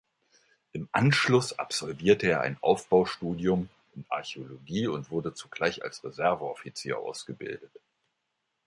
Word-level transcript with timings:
Im 0.71 0.89
Anschluss 0.93 1.53
absolvierte 1.59 2.25
er 2.25 2.41
ein 2.41 2.57
Aufbaustudium 2.61 3.69
in 3.93 4.03
Archäologie 4.09 4.87
und 4.87 5.11
wurde 5.11 5.35
zugleich 5.35 5.83
als 5.83 6.03
Reserveoffizier 6.03 6.97
ausgebildet. 6.97 7.69